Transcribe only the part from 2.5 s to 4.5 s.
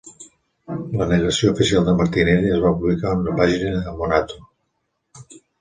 es va publicar en una pàgina a "Monato".